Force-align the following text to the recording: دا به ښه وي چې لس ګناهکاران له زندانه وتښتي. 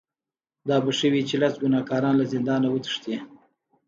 دا 0.67 0.77
به 0.83 0.91
ښه 0.97 1.07
وي 1.13 1.21
چې 1.29 1.35
لس 1.41 1.53
ګناهکاران 1.63 2.15
له 2.17 2.25
زندانه 2.33 2.67
وتښتي. 2.69 3.15